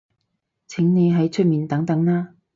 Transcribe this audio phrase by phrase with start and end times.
[0.67, 2.33] 請你喺出面等等啦